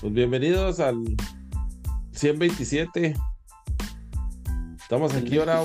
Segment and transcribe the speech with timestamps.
[0.00, 1.04] Pues bienvenidos al
[2.12, 3.14] 127.
[4.80, 5.62] Estamos aquí ahora.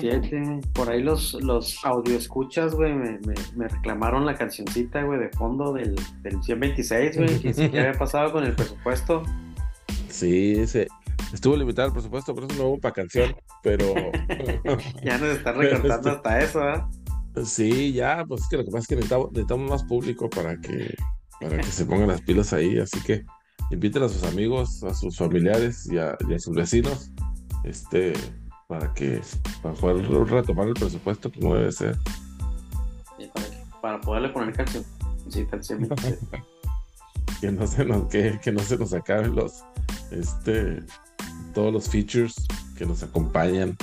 [0.74, 3.18] Por ahí los, los audio escuchas, güey, me,
[3.56, 8.34] me, reclamaron la cancioncita, güey, de fondo del, del 126, güey, que ¿qué había pasado
[8.34, 9.24] con el presupuesto.
[10.10, 10.88] Sí, se,
[11.34, 13.86] estuvo limitado el presupuesto, por eso no hubo para canción, pero...
[15.02, 16.92] ya nos está recortando hasta eso, ¿ah?
[17.46, 20.60] Sí, ya, pues es que lo que pasa es que necesitamos, necesitamos más público para
[20.60, 20.94] que,
[21.40, 23.24] para que se pongan las pilas ahí, así que
[23.72, 27.12] inviten a sus amigos, a sus familiares y a, sus vecinos,
[27.64, 28.14] este,
[28.68, 29.22] para que
[29.62, 31.98] para poder retomar el presupuesto como debe ser.
[33.82, 34.84] para, poderle poner canción.
[35.30, 35.48] Sí,
[37.42, 39.64] que no se nos que, que no se nos acaben los
[40.12, 40.84] este
[41.54, 42.36] todos los features
[42.78, 43.76] que nos acompañan.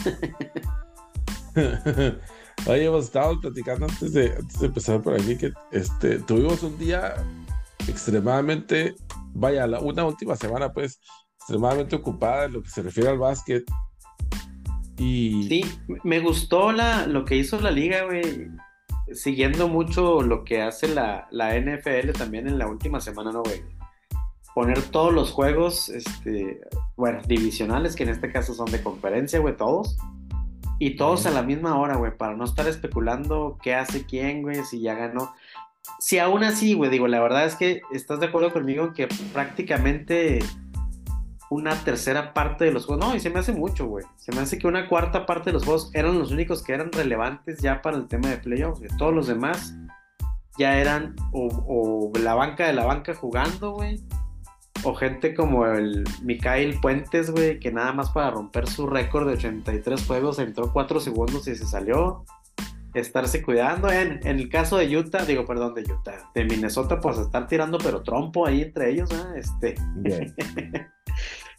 [2.66, 6.78] Oye, hemos estado platicando antes de, antes de empezar por aquí que este, tuvimos un
[6.78, 7.16] día
[7.88, 8.94] extremadamente
[9.34, 11.00] vaya, la, una última semana, pues,
[11.38, 13.64] extremadamente ocupada en lo que se refiere al básquet.
[14.98, 15.48] Y...
[15.48, 15.64] Sí,
[16.04, 18.48] me gustó la, lo que hizo la liga, güey.
[19.12, 23.62] Siguiendo mucho lo que hace la, la NFL también en la última semana, ¿no, güey?
[24.54, 26.60] Poner todos los juegos, este,
[26.96, 29.96] bueno, divisionales, que en este caso son de conferencia, güey, todos.
[30.78, 34.64] Y todos a la misma hora, güey, para no estar especulando qué hace quién, güey,
[34.64, 35.32] si ya ganó
[35.98, 40.40] si aún así, güey, digo, la verdad es que estás de acuerdo conmigo que prácticamente
[41.52, 44.04] una tercera parte de los juegos, no, y se me hace mucho, güey.
[44.16, 46.90] Se me hace que una cuarta parte de los juegos eran los únicos que eran
[46.90, 48.80] relevantes ya para el tema de playoffs.
[48.96, 49.74] Todos los demás
[50.56, 54.00] ya eran o, la banca de la banca jugando, güey.
[54.84, 59.34] O gente como el Mikael Puentes, güey, que nada más para romper su récord de
[59.34, 62.24] 83 juegos entró 4 segundos y se salió
[62.94, 63.90] estarse cuidando.
[63.90, 67.78] En, en, el caso de Utah, digo, perdón, de Utah, de Minnesota, pues estar tirando,
[67.78, 69.38] pero trompo ahí entre ellos, ¿eh?
[69.38, 69.74] Este.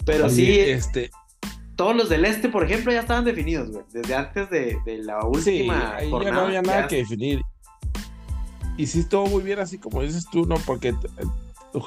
[0.06, 1.10] pero sí, este.
[1.76, 3.84] Todos los del este, por ejemplo, ya estaban definidos, güey.
[3.92, 6.00] Desde antes de, de la última.
[6.00, 7.42] Sí, ya no había nada que definir.
[8.78, 10.56] Y sí estuvo muy bien así como dices tú, ¿no?
[10.66, 10.96] Porque eh,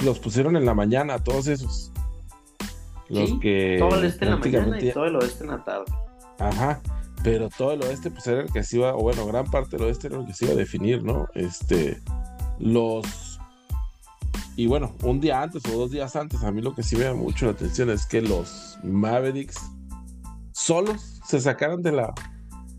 [0.04, 1.92] los pusieron en la mañana, todos esos.
[3.08, 3.76] Los que.
[3.78, 5.92] Todo el este en la mañana y todo el oeste en la tarde.
[6.38, 6.80] Ajá
[7.26, 9.86] pero todo el oeste pues era el que se iba, o bueno, gran parte del
[9.86, 11.26] oeste era el que se iba a definir, ¿no?
[11.34, 12.00] Este,
[12.60, 13.40] los...
[14.54, 17.02] Y bueno, un día antes o dos días antes, a mí lo que sí me
[17.02, 19.56] da mucho la atención es que los Mavericks
[20.52, 22.14] solos se sacaron de la,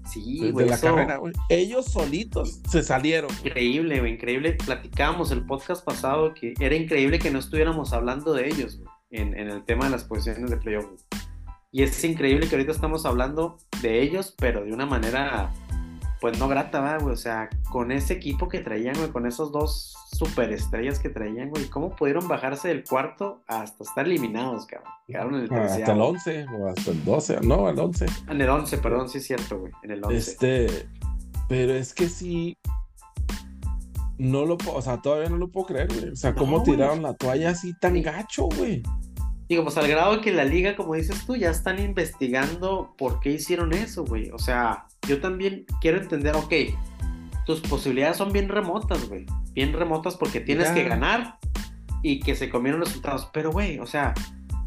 [0.09, 1.33] Sí, de, la carrera, güey.
[1.49, 3.29] Ellos solitos se salieron.
[3.43, 4.53] Increíble, güey, increíble.
[4.53, 8.79] Platicábamos el podcast pasado que era increíble que no estuviéramos hablando de ellos,
[9.11, 10.85] en, en, el tema de las posiciones de playoff.
[11.71, 15.51] Y es increíble que ahorita estamos hablando de ellos, pero de una manera,
[16.21, 17.13] pues no grata, ¿verdad, güey?
[17.13, 21.65] O sea, con ese equipo que traían, güey, con esos dos superestrellas que traían, güey,
[21.65, 24.91] ¿cómo pudieron bajarse del cuarto hasta estar eliminados, cabrón?
[25.07, 28.05] Quedaron en el ah, Hasta el 11 o hasta el 12, no, el 11.
[28.29, 30.17] En el 11, perdón, sí es cierto, güey, en el 11.
[30.17, 30.89] Este,
[31.49, 32.57] pero es que sí,
[34.17, 36.09] no lo puedo, o sea, todavía no lo puedo creer, güey.
[36.11, 38.83] O sea, ¿cómo tiraron la toalla así tan gacho, güey?
[39.49, 43.31] Digo, pues al grado que la liga, como dices tú, ya están investigando por qué
[43.31, 44.29] hicieron eso, güey.
[44.31, 46.53] O sea, yo también quiero entender, ok,
[47.45, 49.25] tus posibilidades son bien remotas, güey.
[49.53, 51.37] Bien remotas porque tienes que ganar
[52.03, 53.29] y que se comieron resultados.
[53.31, 54.13] Pero, güey, o sea,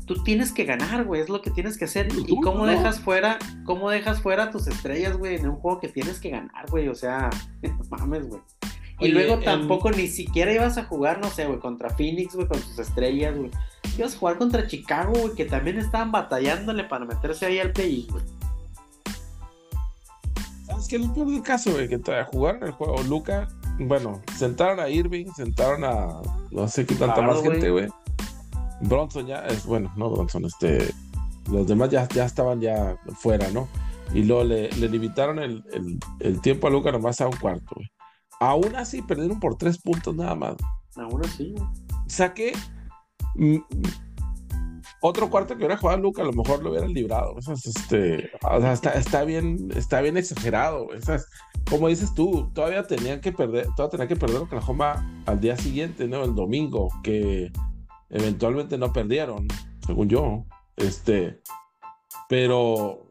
[0.07, 2.09] tú tienes que ganar, güey, es lo que tienes que hacer.
[2.27, 6.21] ¿Y cómo dejas fuera, cómo dejas fuera tus estrellas, güey, en un juego que tienes
[6.21, 6.89] que ganar, güey?
[6.89, 7.29] O sea,
[7.91, 8.41] mames, güey.
[8.99, 12.59] Y luego tampoco ni siquiera ibas a jugar, no sé, güey, contra Phoenix, güey, con
[12.59, 13.51] sus estrellas, güey.
[13.99, 18.07] Ibas a jugar contra Chicago, güey, que también estaban batallándole para meterse ahí al play,
[18.11, 18.25] güey.
[20.67, 21.89] ¿Sabes qué es el peor caso, güey?
[21.89, 23.49] Que jugaron el juego Luca,
[23.79, 26.21] bueno, sentaron a Irving, sentaron a
[26.51, 27.89] no sé qué tanta más gente, güey.
[28.83, 30.93] Bronson ya es, bueno, no Bronson, este.
[31.51, 33.67] Los demás ya, ya estaban ya fuera, ¿no?
[34.15, 37.75] Y luego le, le limitaron el, el, el tiempo a Luca nomás a un cuarto,
[37.75, 37.91] güey.
[38.41, 40.57] Aún así, perdieron por tres puntos nada más.
[40.97, 41.55] Aún así.
[42.07, 42.80] Saqué mm,
[45.01, 47.37] otro cuarto que hubiera jugado Luca, a lo mejor lo hubieran librado.
[47.39, 48.31] este,
[48.95, 50.89] está, bien, está bien exagerado.
[51.69, 56.07] como dices tú, todavía tenían que perder, todavía tenían que perder Oklahoma al día siguiente,
[56.07, 56.23] ¿no?
[56.25, 57.51] El domingo, que
[58.11, 59.49] eventualmente no perdieron,
[59.87, 60.45] según yo.
[60.77, 61.41] Este,
[62.29, 63.07] pero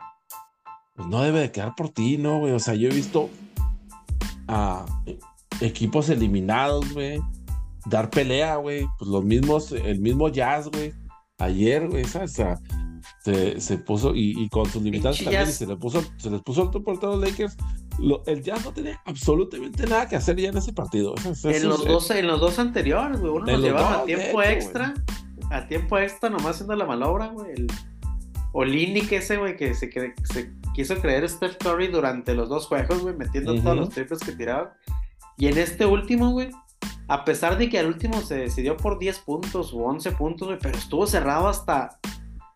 [0.95, 2.43] pues, no debe de quedar por ti, ¿no?
[2.43, 3.29] O sea, yo he visto
[4.47, 4.85] a
[5.61, 7.19] equipos eliminados, güey.
[7.89, 8.87] Dar pelea, güey.
[8.97, 10.93] Pues los mismos, el mismo Jazz, güey.
[11.39, 12.31] Ayer, güey, ¿sabes?
[12.31, 12.59] O sea,
[13.59, 16.83] se, puso, y, con sus limitantes también, y se, le puso, se les puso alto
[16.83, 17.55] por todos los Lakers.
[18.25, 21.15] el Jazz no tenía absolutamente nada que hacer ya en ese partido.
[21.43, 23.31] en, los dos, en los dos anteriores, güey.
[23.31, 24.93] Uno nos llevaba tiempo extra.
[25.49, 27.53] a tiempo extra nomás haciendo la malobra, güey.
[27.53, 27.67] El
[28.51, 33.01] Olinick ese, güey, que se, que se quiso creer Steph Curry durante los dos juegos,
[33.01, 34.73] güey, metiendo todos los triples que tiraba.
[35.37, 36.49] Y en este último, güey,
[37.09, 40.59] a pesar de que al último se decidió por 10 puntos o 11 puntos, güey,
[40.61, 41.99] pero estuvo cerrado hasta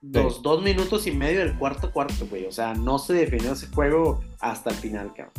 [0.02, 2.46] los dos minutos y medio del cuarto cuarto, güey.
[2.46, 5.34] O sea, no se definió ese juego hasta el final, cabrón.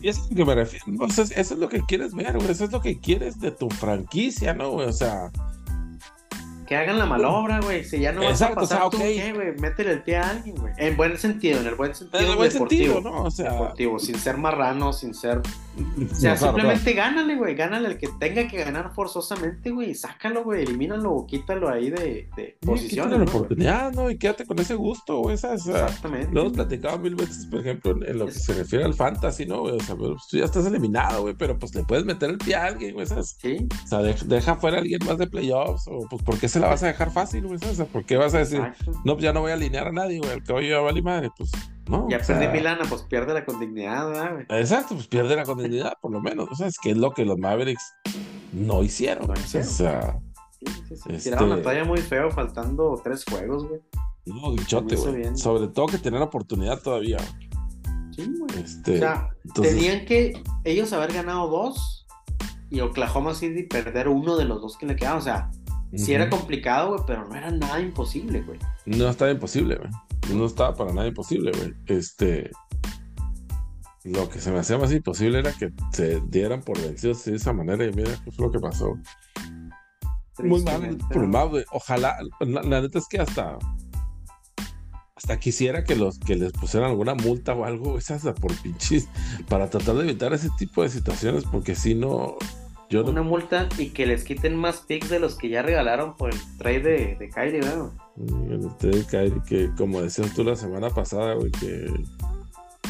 [0.00, 0.86] Y eso es lo que me refiero.
[1.06, 2.50] eso es lo que quieres ver, güey.
[2.50, 4.72] Eso es lo que quieres de tu franquicia, ¿no?
[4.72, 5.30] O sea,
[6.72, 7.84] que hagan la malobra, güey.
[7.84, 9.52] Si ya no vas a pasar tú, ¿qué, güey?
[9.58, 10.72] Métele el pie a alguien, güey.
[10.78, 12.24] En buen sentido, en el buen sentido.
[12.24, 13.24] En el buen deportivo, sentido, ¿no?
[13.24, 13.52] O sea...
[13.52, 15.42] Deportivo, sin ser marrano, sin ser...
[16.12, 17.54] O sea, simplemente gánale, güey.
[17.54, 19.94] Gánale el que tenga que ganar forzosamente, güey.
[19.94, 20.64] Sácalo, güey.
[20.64, 23.10] Elimínalo, quítalo ahí de, de posición.
[23.10, 24.10] la oportunidad, ¿no?
[24.10, 25.34] Y quédate con ese gusto, güey.
[25.34, 26.30] Exactamente.
[26.30, 29.60] Lo hemos platicado mil veces, por ejemplo, en lo que se refiere al fantasy, ¿no,
[29.60, 29.76] güey?
[29.76, 32.54] O sea, pues, tú ya estás eliminado, güey, pero pues le puedes meter el pie
[32.54, 33.06] a alguien, güey.
[33.06, 33.66] Sí.
[33.84, 36.68] O sea, deja, fuera a alguien más de playoffs, o pues, ¿por qué se la
[36.68, 37.56] vas a dejar fácil, güey?
[37.56, 38.60] O sea, ¿por qué vas a decir,
[39.04, 40.30] no, pues ya no voy a alinear a nadie, güey?
[40.30, 41.50] El que hoy a vale madre, pues
[41.88, 42.08] no.
[42.08, 44.46] Ya perdí Milana, pues pierde la condignidad, güey.
[44.60, 46.48] Exacto, pues pierde la condignidad, por lo menos.
[46.50, 47.94] O sea, es que es lo que los Mavericks
[48.52, 49.26] no hicieron.
[49.26, 49.68] No hicieron.
[49.68, 50.20] O sea,
[51.00, 51.18] este...
[51.18, 53.80] tiraron la talla muy feo, faltando tres juegos, güey.
[54.26, 55.36] No, bichote, güey.
[55.36, 57.18] Sobre todo que tener oportunidad todavía.
[58.14, 58.62] Sí, güey.
[58.62, 62.06] Este, o sea, tenían que ellos haber ganado dos
[62.70, 65.18] y Oklahoma City perder uno de los dos que le quedaban.
[65.18, 65.50] O sea,
[65.94, 68.58] Sí era complicado, güey, pero no era nada imposible, güey.
[68.86, 69.90] No estaba imposible, güey.
[70.34, 71.74] No estaba para nada imposible, güey.
[71.86, 72.50] Este.
[74.04, 77.52] Lo que se me hacía más imposible era que se dieran por vencidos de esa
[77.52, 77.84] manera.
[77.84, 78.98] Y mira, qué fue lo que pasó.
[80.38, 81.64] Muy mal, muy mal, güey.
[81.72, 83.58] Ojalá, la, neta es que hasta.
[85.14, 89.08] Hasta quisiera que los que les pusieran alguna multa o algo, esas por pinches,
[89.48, 92.38] para tratar de evitar ese tipo de situaciones, porque si no,
[93.00, 96.38] una multa y que les quiten más picks de los que ya regalaron por el
[96.58, 97.92] trade de, de Kyrie, ¿no?
[98.50, 101.86] El trade de Kyrie, que como decías tú la semana pasada, güey, que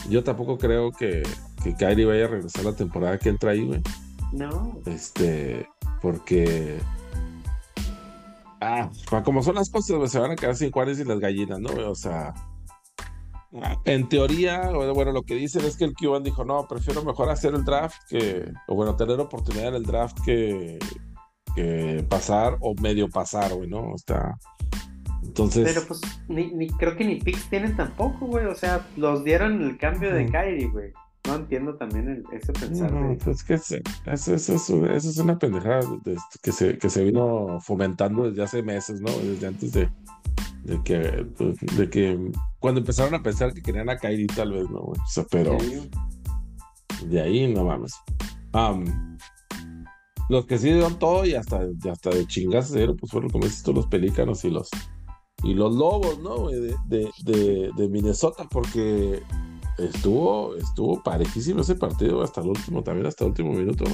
[0.08, 1.22] yo tampoco creo que,
[1.62, 3.82] que Kyrie vaya a regresar la temporada que entra ahí, güey.
[4.32, 4.80] No.
[4.86, 5.68] Este,
[6.00, 6.78] porque.
[8.60, 8.90] Ah,
[9.24, 11.70] como son las cosas, se van a quedar sin Juárez y las gallinas, ¿no?
[11.90, 12.34] O sea,
[13.84, 17.54] en teoría, bueno, lo que dicen es que el Cuban dijo, no, prefiero mejor hacer
[17.54, 20.78] el draft que, o bueno, tener oportunidad en el draft que,
[21.54, 23.94] que pasar o medio pasar, güey, ¿no?
[23.94, 24.38] Está...
[25.22, 25.64] Entonces...
[25.64, 29.76] Pero pues ni, creo que ni picks tienen tampoco, güey, o sea, los dieron el
[29.76, 30.92] cambio de Kyrie, güey.
[31.28, 32.90] No entiendo también el, ese pensar.
[32.90, 33.76] No, pues que eso,
[34.06, 35.82] eso, eso, es una pendejada
[36.42, 39.10] que, se, que se vino fomentando desde hace meses, ¿no?
[39.12, 39.88] Desde antes de,
[40.64, 44.70] de que, pues, de que cuando empezaron a pensar que querían a Kyrie tal vez,
[44.70, 44.78] ¿no?
[44.78, 45.58] O sea, pero
[47.04, 47.92] de ahí no mames.
[50.28, 51.60] los que sí dieron todo y hasta,
[51.90, 54.70] hasta de chingas pues fueron como dices tú, los pelícanos y los
[55.42, 56.50] y los lobos, ¿no?
[56.50, 59.20] De, de, de, Minnesota, porque
[59.76, 63.84] estuvo, estuvo parejísimo ese partido hasta el último, también hasta el último minuto,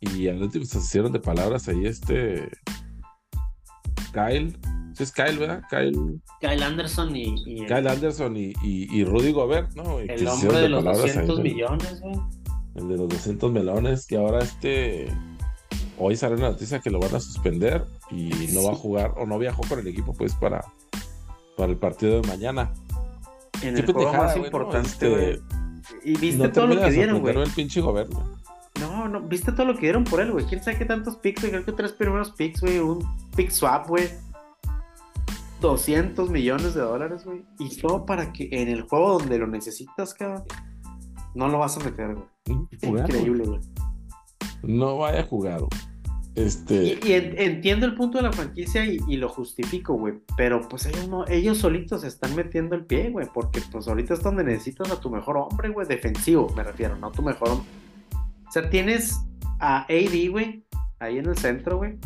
[0.00, 2.48] Y al último se hicieron de palabras ahí este
[4.14, 4.58] Kyle
[4.94, 5.62] Sí, es Kyle, ¿verdad?
[5.70, 6.20] Kyle.
[6.40, 7.66] Kyle Anderson y.
[7.66, 9.98] Kyle Anderson y, y, Rudy Gobert, ¿no?
[10.00, 12.20] El hombre de los 200 millones, güey.
[12.74, 15.08] El de los 200 melones, que ahora este.
[15.98, 19.26] Hoy sale una noticia que lo van a suspender y no va a jugar, o
[19.26, 20.64] no viajó con el equipo, pues, para,
[21.56, 22.72] para el partido de mañana.
[23.62, 24.88] En el juego más importante,
[25.32, 25.42] este,
[26.02, 27.36] Y viste todo lo que dieron, güey.
[27.36, 28.12] el pinche Gobert,
[28.80, 30.44] No, no, viste todo lo que dieron por él, güey.
[30.46, 31.52] ¿Quién sabe qué tantos picks, güey?
[31.52, 32.78] Creo que tres primeros picks, güey.
[32.78, 33.06] Un
[33.36, 34.08] pick swap, güey
[35.62, 37.44] 200 millones de dólares, güey.
[37.58, 40.44] Y todo para que en el juego donde lo necesitas, cabrón,
[41.34, 42.58] no lo vas a meter, güey.
[42.82, 43.60] Increíble, güey.
[44.62, 45.62] No vaya a jugar,
[46.34, 46.98] Este...
[47.02, 50.14] Y, entiendo el punto de la franquicia y, lo justifico, güey.
[50.36, 53.26] Pero pues ellos no, ellos solitos están metiendo el pie, güey.
[53.32, 55.86] Porque pues ahorita es donde necesitas a tu mejor hombre, güey.
[55.86, 57.68] Defensivo, me refiero, no a tu mejor hombre.
[58.46, 59.18] O sea, tienes
[59.60, 60.64] a AD, güey,
[60.98, 61.98] ahí en el centro, güey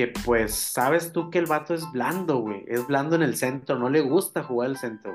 [0.00, 2.64] que pues sabes tú que el vato es blando, güey.
[2.66, 5.14] Es blando en el centro, no le gusta jugar el centro.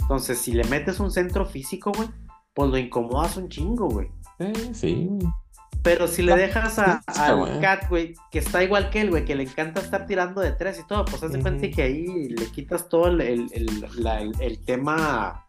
[0.00, 2.10] Entonces, si le metes un centro físico, güey,
[2.52, 4.10] pues lo incomodas un chingo, güey.
[4.74, 5.08] sí.
[5.82, 9.24] Pero si le ah, dejas a, al Cat, güey, que está igual que él, güey,
[9.24, 12.28] que le encanta estar tirando de tres y todo, pues haz de cuenta que ahí
[12.28, 15.46] le quitas todo el, el, tema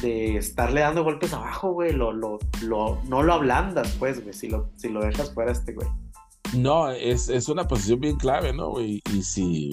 [0.00, 4.48] de estarle dando golpes abajo, güey, lo, lo, lo, no lo ablandas, pues, güey, si
[4.48, 5.88] lo, si lo dejas fuera este, güey.
[6.54, 8.80] No, es, es una posición bien clave, ¿no?
[8.80, 9.72] Y, y, si,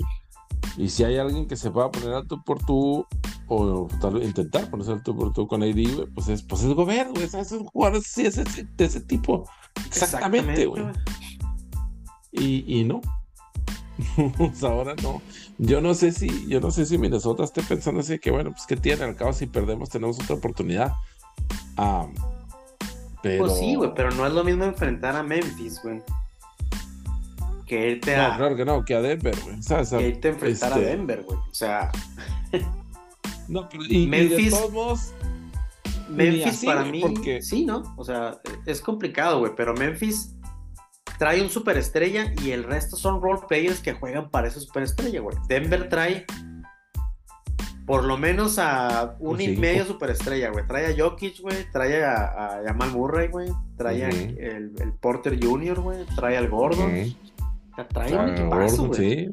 [0.77, 3.05] y si hay alguien que se pueda poner alto por tú,
[3.47, 6.73] o tal vez intentar ponerse alto por tú con AD, güey, pues es, pues es
[6.73, 9.49] gobierno, güey, es un jugador es de ese tipo.
[9.87, 10.83] Exactamente, güey.
[12.31, 13.01] Y, y no.
[14.61, 15.21] ahora no.
[15.57, 18.67] Yo no sé si, yo no sé si Minnesota esté pensando así que bueno, pues
[18.67, 20.93] que tiene, al cabo si perdemos tenemos otra oportunidad.
[21.77, 22.07] Ah,
[23.23, 23.45] pero...
[23.45, 26.01] Pues sí, güey, pero no es lo mismo enfrentar a Memphis, güey.
[27.67, 28.29] Que irte a.
[28.29, 29.59] No, claro que no, que a Denver, güey.
[29.59, 31.37] O sea, que irte a enfrentar a este Denver, güey.
[31.37, 31.91] O sea.
[33.47, 34.39] no, pero y, Memphis.
[34.39, 35.13] Y de todos modos,
[36.09, 37.01] Memphis para mí.
[37.01, 37.41] Porque...
[37.41, 37.93] Sí, ¿no?
[37.97, 39.51] O sea, es complicado, güey.
[39.55, 40.33] Pero Memphis
[41.19, 45.35] trae un superestrella y el resto son role players que juegan para esa superestrella, güey.
[45.47, 46.25] Denver trae
[47.87, 50.67] por lo menos a un y medio superestrella, güey.
[50.67, 51.71] Trae a Jokic, güey.
[51.71, 53.49] Trae a, a Jamal Murray, güey.
[53.77, 56.05] Trae a el, Porter Jr., güey.
[56.15, 57.15] Trae al Gordon.
[57.85, 58.99] Trae un equipazo, güey.
[58.99, 59.29] Sí.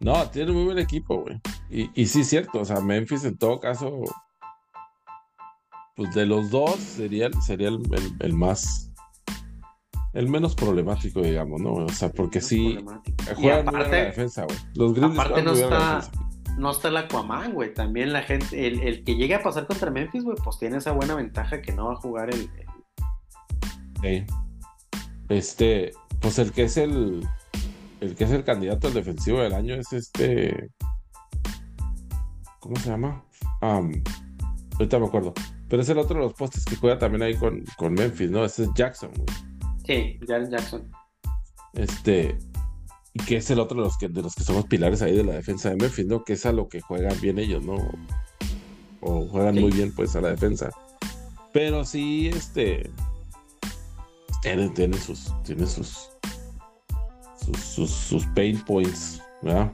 [0.00, 1.40] No, tiene muy buen equipo, güey.
[1.70, 2.60] Y, y sí, cierto.
[2.60, 4.02] O sea, Memphis en todo caso,
[5.96, 7.82] pues de los dos sería, sería el,
[8.20, 8.88] el más
[10.14, 11.74] el menos problemático, digamos, ¿no?
[11.74, 12.78] O sea, porque sí
[13.36, 14.56] juegan aparte, la defensa, güey.
[14.74, 16.00] Los Grizzlies aparte no está,
[16.56, 17.74] no está el Aquaman, güey.
[17.74, 21.14] También la gente, el, que llegue a pasar contra Memphis, güey, pues tiene esa buena
[21.14, 22.50] ventaja que no va a jugar el,
[24.02, 24.24] Sí.
[25.28, 27.26] Este, pues el que es el
[28.00, 30.70] el que es el candidato al defensivo del año es este
[32.60, 33.24] ¿cómo se llama?
[33.60, 35.34] ahorita me acuerdo.
[35.68, 38.44] Pero es el otro de los postes que juega también ahí con, con Memphis, ¿no?
[38.44, 39.26] Ese es Jackson, güey.
[39.84, 40.90] Sí, Jaren Jackson.
[41.74, 42.38] Este,
[43.12, 45.24] y que es el otro de los que, de los que somos pilares ahí de
[45.24, 46.24] la defensa de Memphis, ¿no?
[46.24, 47.76] Que es a lo que juegan bien ellos, ¿no?
[49.00, 50.70] O juegan muy bien, pues, a la defensa.
[51.52, 52.90] Pero sí, este.
[54.42, 55.32] Tienen sus.
[55.44, 56.10] Tienen sus.
[57.56, 59.72] Sus, sus, pain points, ¿verdad?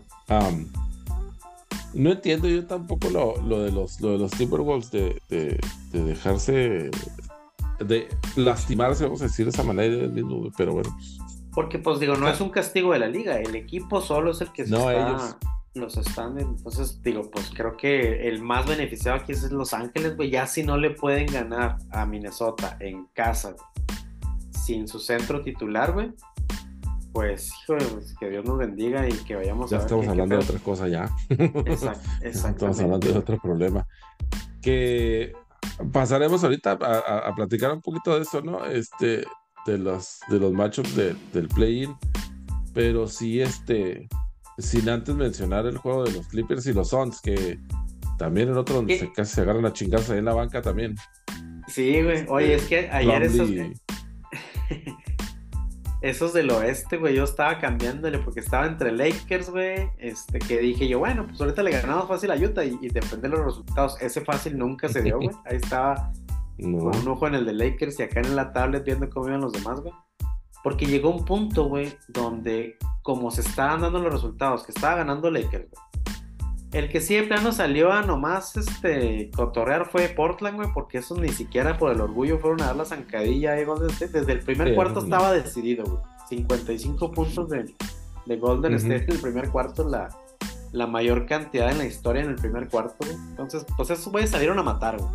[1.93, 5.59] no entiendo yo tampoco lo, lo, de los lo de los Timberwolves de, de,
[5.93, 6.91] de dejarse
[7.81, 10.09] de lastimarse, vamos a decir de esa manera,
[10.57, 10.91] pero bueno.
[10.97, 11.19] Pues.
[11.53, 14.53] Porque, pues digo, no es un castigo de la liga, el equipo solo es el
[14.53, 15.39] que no, está,
[15.75, 16.39] los están.
[16.39, 20.31] Entonces, digo, pues creo que el más beneficiado aquí es Los Ángeles, güey.
[20.31, 23.55] Ya si no le pueden ganar a Minnesota en casa,
[24.65, 26.13] sin su centro titular, güey.
[27.13, 30.37] Pues, hijo, pues, que Dios nos bendiga y que vayamos ya a Ya estamos hablando
[30.37, 31.09] de otra cosa ya.
[31.29, 33.87] Exacto, Estamos hablando de otro problema.
[34.61, 35.33] Que
[35.93, 38.65] pasaremos ahorita a, platicar un poquito de eso, ¿no?
[38.67, 39.25] Este,
[39.67, 41.95] de los, de los matchups del play-in.
[42.73, 44.09] Pero sí, este,
[44.59, 47.61] sin antes mencionar el juego de los Clippers y los Suns, que
[48.19, 50.97] también en otro donde se, casi se agarran a chingarse ahí en la banca también.
[51.69, 52.27] Sí, güey.
[52.29, 53.51] Oye, es que ayer esos...
[56.05, 60.87] esos del oeste, güey, yo estaba cambiándole porque estaba entre Lakers, güey, este, que dije
[60.87, 63.97] yo, bueno, pues ahorita le ganamos fácil a Utah y, y depende de los resultados.
[64.03, 65.31] Ese fácil nunca se dio, güey.
[65.47, 66.13] Ahí estaba
[66.61, 69.41] con un ojo en el de Lakers y acá en la tablet viendo cómo iban
[69.41, 69.95] los demás, güey.
[70.63, 75.31] Porque llegó un punto, güey, donde como se estaban dando los resultados, que estaba ganando
[75.31, 76.14] Lakers, güey,
[76.75, 81.17] el que sí de plano salió a nomás este, cotorrear fue Portland, güey, porque eso
[81.17, 84.19] ni siquiera por el orgullo fueron a dar la zancadilla ahí Golden State.
[84.19, 85.99] Desde el primer cuarto estaba decidido, güey.
[86.29, 87.73] 55 puntos de,
[88.27, 90.09] de Golden State en el primer cuarto, la,
[90.73, 93.13] la mayor cantidad en la historia en el primer cuarto, güey.
[93.13, 95.11] Entonces, pues esos güeyes salieron a matar, güey.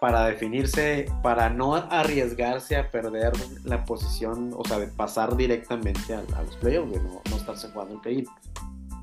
[0.00, 3.32] Para definirse, para no arriesgarse a perder
[3.64, 7.94] la posición, o sea, de pasar directamente a, los playoffs, güey, no, no estarse jugando
[7.94, 8.24] el play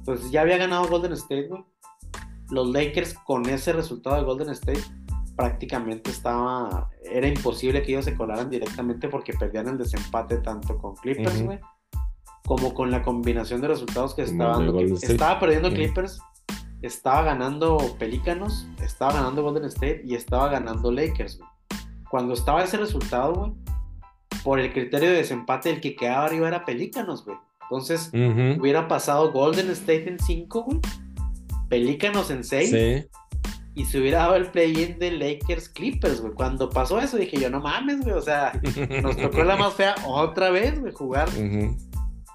[0.01, 1.63] entonces ya había ganado Golden State, güey.
[2.50, 4.81] Los Lakers con ese resultado de Golden State
[5.36, 10.96] prácticamente estaba, era imposible que ellos se colaran directamente porque perdían el desempate tanto con
[10.96, 11.60] Clippers, güey,
[12.46, 14.79] como con la combinación de resultados que estaba dando.
[14.79, 16.20] Estaba perdiendo Clippers,
[16.81, 21.50] estaba ganando Pelícanos, estaba ganando Golden State y estaba ganando Lakers, güey.
[22.10, 23.53] Cuando estaba ese resultado, güey,
[24.43, 27.38] por el criterio de desempate, el que quedaba arriba era Pelícanos, güey.
[27.72, 30.80] Entonces, hubiera pasado Golden State en 5, güey.
[31.70, 32.70] Pelícanos en 6.
[32.70, 33.08] Sí.
[33.75, 36.34] Y se hubiera dado el play-in de Lakers Clippers, güey.
[36.34, 38.12] Cuando pasó eso dije yo, no mames, güey.
[38.13, 38.60] O sea,
[39.01, 41.30] nos tocó la más fea otra vez, güey, jugar.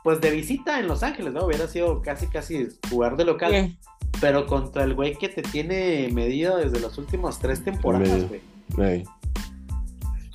[0.02, 1.44] Pues de visita en Los Ángeles, ¿no?
[1.44, 3.76] Hubiera sido casi, casi jugar de local.
[4.22, 8.24] Pero contra el güey que te tiene medido desde las últimas tres temporadas,
[8.74, 9.04] güey.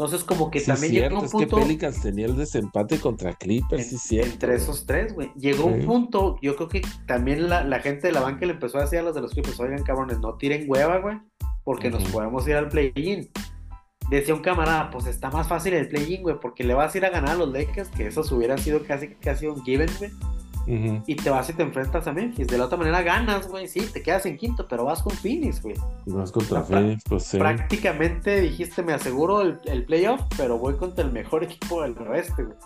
[0.04, 1.38] Entonces, como que también llegó un punto.
[1.38, 4.32] Es que Pelicans tenía el desempate contra Clippers, sí, cierto.
[4.32, 5.32] Entre esos tres, güey.
[5.36, 8.82] Llegó un punto, yo creo que también la, gente de la banca le empezó a
[8.82, 11.20] decir a los de los Clippers, oigan, cabrones, no tiren hueva, güey,
[11.64, 13.30] porque nos podemos ir al play-in.
[14.10, 17.06] Decía un camarada, pues está más fácil el play-in, güey, porque le vas a ir
[17.06, 20.10] a ganar a los Lakers, que esos hubieran sido casi, casi un given, güey.
[20.68, 22.48] Y te vas y te enfrentas a Memphis.
[22.48, 23.68] De la otra manera ganas, güey.
[23.68, 25.76] Sí, te quedas en quinto, pero vas con Phoenix, güey.
[26.06, 27.38] Vas contra Phoenix, pues sí.
[27.38, 32.58] Prácticamente dijiste, me aseguro el, playoff, pero voy contra el mejor equipo del oeste, güey.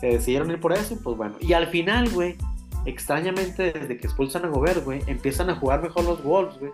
[0.00, 1.36] se decidieron ir por eso, pues bueno.
[1.40, 2.36] Y al final, güey,
[2.84, 6.72] extrañamente, desde que expulsan a Gobert, güey, empiezan a jugar mejor los Wolves, güey.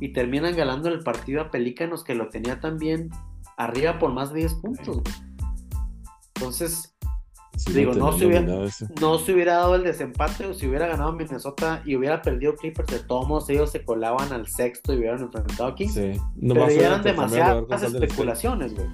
[0.00, 3.10] Y terminan ganando el partido a Pelícanos, que lo tenía también
[3.56, 5.14] arriba por más de 10 puntos, güey.
[6.34, 6.96] Entonces,
[7.72, 8.46] digo, no se, hubiera,
[9.00, 12.90] no se hubiera dado el desempate o si hubiera ganado Minnesota y hubiera perdido Clippers,
[12.90, 15.88] de todos modos ellos se colaban al sexto y hubieran enfrentado aquí.
[15.88, 16.12] Sí.
[16.40, 18.88] Pero eran demasiadas especulaciones, güey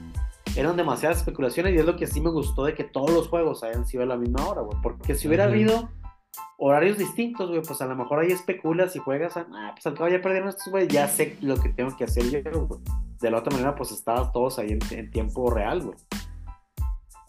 [0.56, 3.62] eran demasiadas especulaciones y es lo que sí me gustó de que todos los juegos
[3.62, 4.78] hayan sido a la misma hora, güey.
[4.82, 5.90] Porque si hubiera habido
[6.56, 9.94] horarios distintos, güey, pues a lo mejor ahí especulas y juegas a, ah, pues al
[9.94, 12.80] cabo ya perdieron estos, güey, ya sé lo que tengo que hacer yo, güey.
[13.20, 15.96] De la otra manera, pues estabas todos ahí en, tiempo real, güey.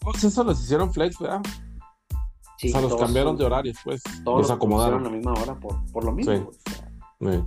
[0.00, 1.42] Pues eso los hicieron flex, ¿verdad?
[2.58, 4.02] Sí, o sea, los cambiaron de horarios, pues.
[4.24, 6.50] Todos los acomodaron a la misma hora por, por lo mismo,
[7.20, 7.42] güey.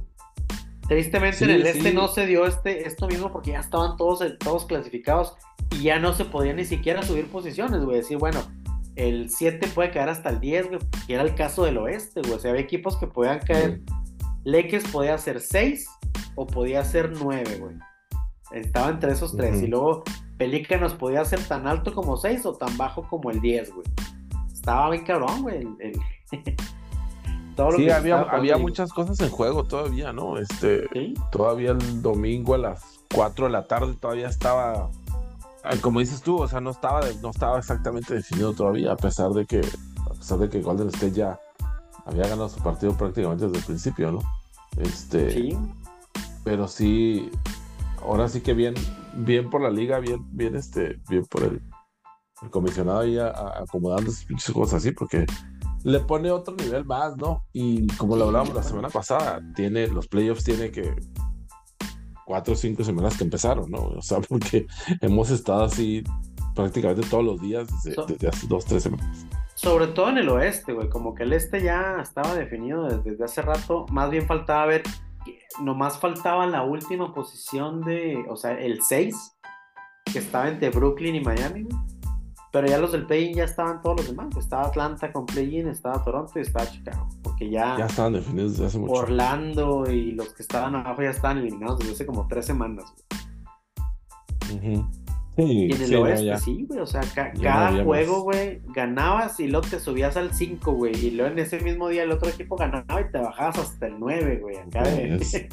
[0.88, 4.66] Tristemente en el este no se dio este, esto mismo porque ya estaban todos, todos
[4.66, 5.36] clasificados
[5.72, 7.98] y ya no se podía ni siquiera subir posiciones, güey.
[7.98, 8.42] Decir, bueno,
[8.96, 12.34] el 7 puede caer hasta el 10, güey, que era el caso del oeste, güey.
[12.34, 13.82] O sea, había equipos que podían caer.
[14.44, 15.88] Leques podía ser 6
[16.36, 17.76] o podía ser 9, güey.
[18.54, 19.62] Estaba entre esos tres.
[19.62, 20.04] Y luego
[20.38, 23.88] Pelícanos podía ser tan alto como 6 o tan bajo como el 10, güey.
[24.52, 25.68] Estaba bien cabrón, güey.
[27.76, 30.38] sí, había, había muchas cosas en juego todavía, ¿no?
[30.38, 30.88] Este,
[31.32, 34.90] Todavía el domingo a las 4 de la tarde todavía estaba
[35.82, 39.46] como dices tú, o sea, no estaba, no estaba exactamente definido todavía, a pesar de
[39.46, 39.62] que,
[40.06, 41.40] a pesar de que Golden State ya
[42.06, 44.20] había ganado su partido prácticamente desde el principio, ¿no?
[44.78, 45.58] Este, sí.
[46.44, 47.30] Pero sí,
[48.02, 48.74] ahora sí que bien,
[49.14, 51.62] bien por la liga, bien, bien, este, bien por el,
[52.50, 55.26] comisionado ahí acomodando esas cosas así, porque
[55.84, 57.46] le pone otro nivel más, ¿no?
[57.54, 60.96] Y como lo hablábamos la semana pasada, tiene, los playoffs tiene que
[62.26, 63.80] cuatro o cinco semanas que empezaron, ¿no?
[63.80, 64.68] O sea, porque
[65.02, 66.04] hemos estado así
[66.56, 69.26] prácticamente todos los días desde, hace dos, tres semanas.
[69.56, 73.42] Sobre todo en el oeste, güey, como que el este ya estaba definido desde, hace
[73.42, 74.84] rato, más bien faltaba ver,
[75.62, 79.16] nomás faltaba la última posición de, o sea, el 6,
[80.12, 81.68] que estaba entre Brooklyn y Miami,
[82.52, 84.36] pero ya los del play-in ya estaban todos los demás.
[84.36, 87.08] Estaba Atlanta con play-in, estaba Toronto y estaba Chicago.
[87.24, 87.78] Porque ya.
[87.78, 88.92] Ya estaban definidos desde hace mucho.
[88.92, 92.94] Orlando y los que estaban abajo ya estaban eliminados desde hace como tres semanas.
[95.36, 96.80] Sí, y en el oeste, sí, güey.
[96.80, 100.96] O sea, cada juego, güey, ganabas y luego te subías al 5, güey.
[100.96, 104.00] Y luego en ese mismo día el otro equipo ganaba y te bajabas hasta el
[104.00, 104.58] 9, güey.
[104.58, 104.86] Acá
[105.22, 105.48] sí,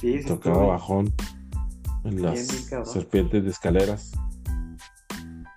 [0.00, 1.12] sí, Tocaba bajón
[2.04, 2.46] en las
[2.84, 4.12] serpientes de escaleras.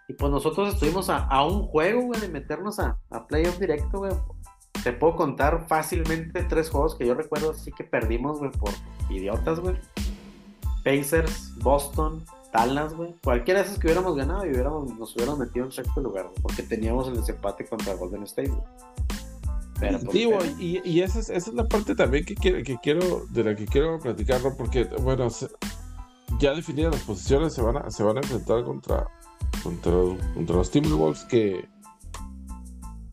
[0.10, 4.14] Y pues nosotros estuvimos a, un juego, güey, de meternos a, a playoff directo, güey.
[4.84, 8.72] Te puedo contar fácilmente tres juegos que yo recuerdo así que perdimos, güey, por
[9.10, 9.76] idiotas, güey.
[10.86, 12.24] Pacers, Boston,
[12.58, 13.14] Dallas, güey.
[13.24, 16.64] Cualquiera de que hubiéramos ganado y hubiéramos, nos hubiéramos metido en sexto lugar, güey, porque
[16.64, 18.64] teníamos el desempate contra Golden State, güey.
[19.80, 20.16] Pero, pues,
[20.60, 23.56] y, y esa, es, esa es la parte también que quiero, que quiero, de la
[23.56, 25.28] que quiero platicarlo, porque, bueno,
[26.40, 29.08] ya definidas las posiciones se van a, se van a enfrentar contra,
[29.62, 29.92] contra,
[30.34, 31.68] contra los Timberwolves que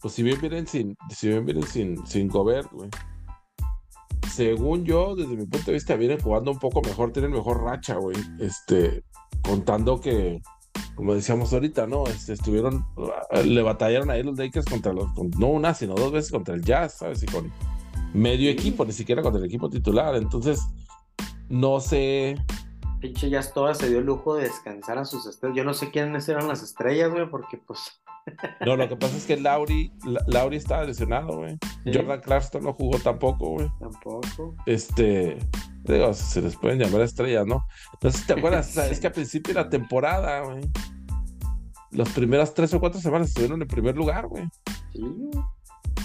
[0.01, 2.91] pues si bien vienen sin si bien vienen sin, sin Gobert, güey.
[4.31, 7.95] Según yo, desde mi punto de vista, vienen jugando un poco mejor, tienen mejor racha,
[7.95, 8.17] güey.
[8.39, 9.03] Este,
[9.43, 10.43] contando que,
[10.95, 12.07] como decíamos ahorita, ¿no?
[12.07, 12.87] Este, estuvieron,
[13.45, 15.07] le batallaron ahí los Lakers contra los,
[15.39, 17.23] no una, sino dos veces contra el Jazz, ¿sabes?
[17.23, 17.53] Y con
[18.13, 20.15] medio equipo, ni siquiera contra el equipo titular.
[20.17, 20.61] Entonces,
[21.49, 22.37] no sé,
[23.05, 25.57] pinche ya toda se dio el lujo de descansar a sus estrellas.
[25.57, 28.01] Yo no sé quiénes eran las estrellas, güey, porque pues.
[28.65, 29.93] No, lo que pasa es que Lauri,
[30.27, 31.59] Lauri estaba lesionado, güey.
[31.85, 33.71] Jordan Clarkson no jugó tampoco, güey.
[33.79, 34.55] Tampoco.
[34.67, 35.39] Este,
[35.85, 37.67] digo, se les pueden llamar estrellas, ¿no?
[37.95, 38.77] Entonces, ¿te acuerdas?
[38.91, 40.63] Es que a principio de la temporada, güey.
[41.91, 44.45] Las primeras tres o cuatro semanas estuvieron en primer lugar, güey.
[44.93, 45.03] Sí.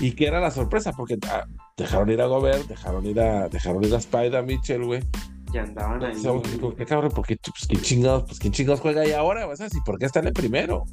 [0.02, 1.46] Y que era la sorpresa, porque ah,
[1.78, 5.02] dejaron ir a Gobert, dejaron ir a, dejaron ir a Spider Mitchell, güey
[5.52, 6.16] ya andaban ahí.
[6.78, 7.12] ¿Qué cabrón?
[7.12, 9.46] ¿Por qué, pues, ¿quién chingados, pues, ¿quién chingados juega ahí ahora?
[9.46, 10.86] ¿Y por qué está en el primero?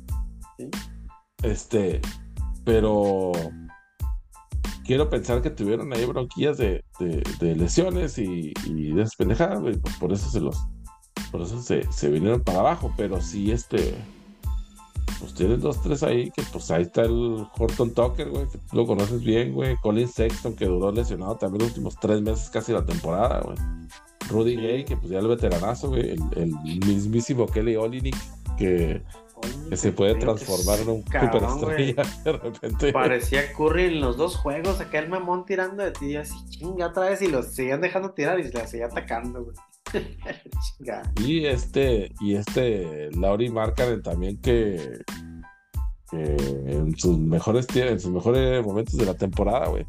[1.43, 2.01] Este,
[2.65, 3.33] pero
[4.85, 9.77] quiero pensar que tuvieron ahí bronquillas de, de, lesiones y, y de despendejadas, güey.
[9.77, 10.57] Pues por eso se los,
[11.31, 12.93] por eso se, se vinieron para abajo.
[12.97, 13.95] Pero sí, este,
[15.19, 18.77] pues tienen dos, tres ahí, que pues ahí está el Horton Tucker, güey, que tú
[18.77, 19.77] lo conoces bien, güey.
[19.83, 23.57] Colin Sexton, que duró lesionado también los últimos tres meses casi la temporada, güey.
[24.29, 26.53] Rudy Gay, que pues ya el veteranazo, güey, el,
[26.85, 28.17] mismísimo Kelly Olinik,
[28.59, 29.03] que,
[29.75, 32.93] se puede transformar en un superestrella de repente.
[32.93, 37.11] Parecía Curry en los dos juegos, acá el mamón tirando de ti, así chinga otra
[37.11, 39.57] vez, y los seguían dejando tirar y se la seguía atacando, güey.
[41.25, 45.01] y este, y este Lauri Markkanen también que
[46.13, 49.87] en sus mejores en sus mejores momentos de la temporada, güey.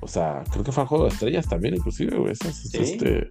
[0.00, 2.32] O sea, creo que fue al juego de estrellas también, inclusive, güey.
[2.32, 3.30] Este,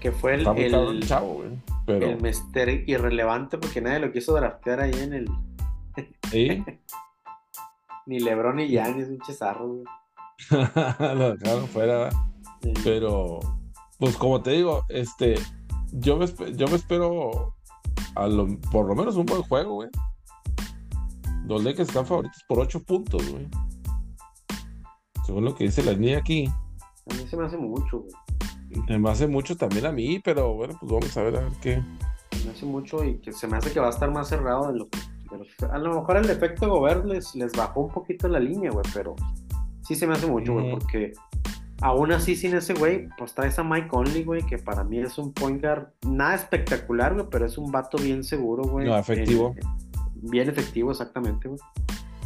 [0.00, 1.50] que fue el, el, chavo, güey.
[1.86, 2.06] Pero...
[2.06, 5.28] el mister irrelevante porque nadie lo quiso draftear ahí en el.
[6.30, 6.64] ¿Sí?
[8.06, 9.84] ni Lebron ni Giannis, un chezarro, güey.
[11.16, 12.10] lo dejaron fuera,
[12.84, 13.40] Pero,
[13.98, 15.34] pues como te digo, este,
[15.92, 17.54] yo me, yo me espero
[18.14, 19.88] a lo, por lo menos un buen juego, güey.
[21.46, 23.48] Los Lakers están favoritos por 8 puntos, güey.
[25.24, 26.46] Según lo que dice la línea aquí.
[27.10, 28.12] A mí se me hace mucho, güey.
[28.88, 31.82] Me hace mucho también a mí, pero bueno, pues vamos a ver a ver qué.
[32.32, 34.72] Se me hace mucho y que se me hace que va a estar más cerrado
[34.72, 34.98] de lo que.
[35.70, 39.14] a lo mejor el efecto Gobert les, les bajó un poquito la línea, güey, pero
[39.82, 41.12] sí se me hace mucho, güey, porque
[41.80, 45.18] aún así sin ese güey, pues traes a Mike Conley, güey, que para mí es
[45.18, 48.86] un point guard nada espectacular, güey, pero es un vato bien seguro, güey.
[48.86, 49.54] No, efectivo.
[50.14, 51.60] bien efectivo, exactamente, güey.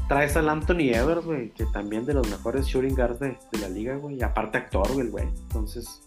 [0.08, 3.96] Traes al Anthony Evers, güey, que también de los mejores shooting guards de, la liga,
[3.96, 4.16] güey.
[4.16, 5.28] Y aparte actor, güey, güey.
[5.28, 6.02] Entonces.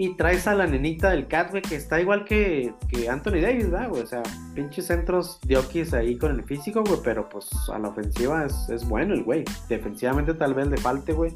[0.00, 3.68] Y traes a la nenita del Cat, güey, que está igual que, que Anthony Davis,
[3.68, 4.02] ¿verdad, güey?
[4.02, 4.22] O sea,
[4.54, 8.68] pinches centros de Okis ahí con el físico, güey, pero pues a la ofensiva es,
[8.68, 9.44] es bueno el güey.
[9.68, 11.32] Defensivamente tal vez le falte, güey.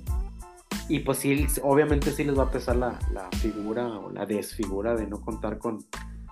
[0.89, 4.95] Y pues sí, obviamente sí les va a pesar la, la figura o la desfigura
[4.95, 5.85] de no contar con,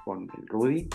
[0.04, 0.88] con el Rudy.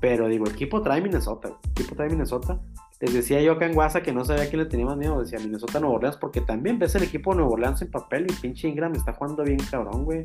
[0.00, 2.60] Pero digo, equipo trae Minnesota, equipo trae Minnesota.
[3.00, 5.20] Les decía yo acá en Guasa que no sabía quién le tenía más miedo.
[5.20, 8.32] Decía Minnesota Nuevo Orleans, porque también ves el equipo de Nuevo Orleans en papel y
[8.34, 10.22] pinche Ingram está jugando bien cabrón, güey.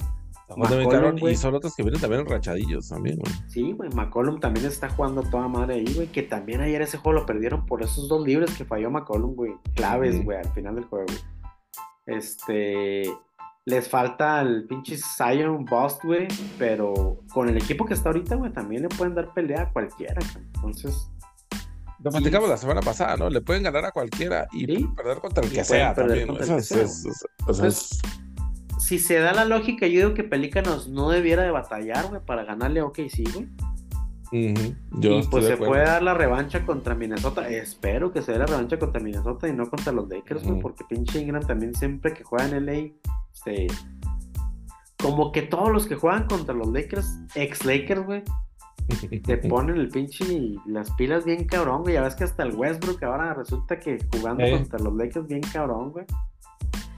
[1.31, 3.33] y son otros que vienen también rachadillos también, güey.
[3.47, 3.89] Sí, güey.
[3.89, 6.07] McCollum también está jugando toda madre ahí, güey.
[6.07, 9.53] Que también ayer ese juego lo perdieron por esos dos libres que falló McCollum, güey.
[9.75, 11.07] Claves, güey, al final del juego.
[12.05, 13.03] Este.
[13.65, 16.27] Les falta el pinche Zion Bust, güey.
[16.57, 20.19] Pero con el equipo que está ahorita, güey, también le pueden dar pelea a cualquiera.
[20.55, 21.11] Entonces,
[22.03, 23.29] lo platicamos la semana pasada, ¿no?
[23.29, 26.29] Le pueden ganar a cualquiera y perder contra el que sea también.
[28.79, 32.45] si se da la lógica, yo digo que Pelícanos no debiera de batallar, güey, para
[32.45, 33.47] ganarle a OKC, güey.
[34.31, 37.49] y pues se puede dar la revancha contra Minnesota.
[37.49, 40.85] Espero que se dé la revancha contra Minnesota y no contra los Lakers, güey, porque
[40.87, 42.93] pinche Ingram también siempre que juega en LA,
[43.33, 43.67] se...
[44.97, 48.23] como que todos los que juegan contra los Lakers, ex Lakers, güey,
[49.23, 51.95] te ponen el pinche y las pilas bien cabrón, güey.
[51.95, 55.91] Ya ves que hasta el Westbrook ahora resulta que jugando contra los Lakers bien cabrón,
[55.91, 56.05] güey.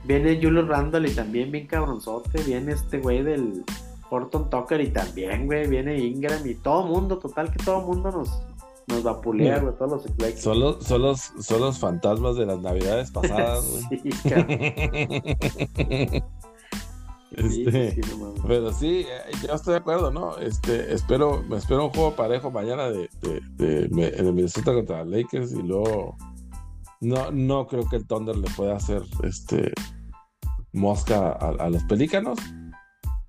[0.04, 2.42] Viene Julius Randall y también bien cabronzote.
[2.42, 3.64] Viene este güey del
[4.10, 5.68] Horton Tucker y también, güey.
[5.68, 8.42] Viene Ingram y todo mundo, total que todo mundo nos,
[8.88, 10.42] nos vapulea, güey, todos los Lakers.
[10.42, 14.02] Son los, son, los, son los fantasmas de las navidades pasadas, güey.
[14.02, 14.10] sí,
[17.36, 18.00] Este,
[18.46, 20.36] pero sí, eh, yo estoy de acuerdo, ¿no?
[20.38, 25.62] Este, espero, me espero un juego parejo mañana de, de, de, Minnesota contra Lakers y
[25.62, 26.16] luego
[27.00, 29.72] no, no creo que el Thunder le pueda hacer este
[30.72, 32.38] mosca a, los pelícanos.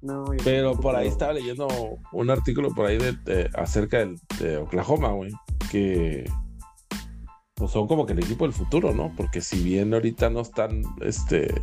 [0.01, 1.67] No, pero por ahí estaba leyendo
[2.11, 4.05] un artículo por ahí de, acerca
[4.39, 5.31] de Oklahoma, güey,
[5.71, 6.29] que
[7.53, 9.13] pues son como que el equipo del futuro, ¿no?
[9.15, 11.53] Porque si bien ahorita no están, este,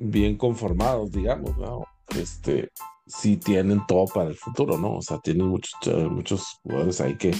[0.00, 1.84] bien conformados, digamos, ¿no?
[2.16, 2.70] Este,
[3.06, 4.96] sí tienen todo para el futuro, ¿no?
[4.96, 7.30] O sea, tienen muchos, eh, muchos jugadores ahí que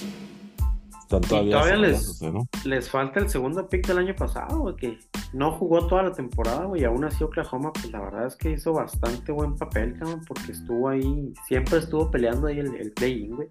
[1.01, 1.77] están todavía.
[1.77, 2.20] les,
[2.64, 4.99] les falta el segundo pick del año pasado, güey, que
[5.33, 8.51] no jugó toda la temporada, güey, y aún así Oklahoma, pues la verdad es que
[8.53, 13.37] hizo bastante buen papel, cabrón, porque estuvo ahí, siempre estuvo peleando ahí el, el play-in,
[13.37, 13.49] güey.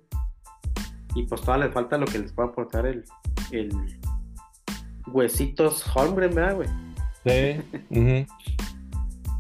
[1.16, 3.04] Y pues todavía les falta lo que les puede aportar el,
[3.52, 3.72] el
[5.08, 6.70] Huesitos Holmgren, ¿verdad, güey?
[7.26, 8.26] Sí.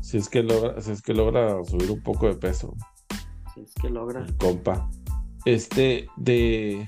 [0.10, 2.76] Si es que logra, si es que logra subir un poco de peso.
[3.54, 4.26] Si es que logra.
[4.39, 4.89] compa.
[5.45, 6.88] Este, de.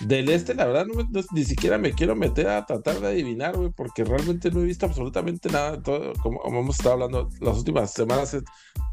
[0.00, 0.84] Del este, la verdad,
[1.32, 4.84] ni siquiera me quiero meter a tratar de adivinar, güey, porque realmente no he visto
[4.84, 5.80] absolutamente nada.
[5.80, 8.36] Todo, como, hemos estado hablando las últimas semanas,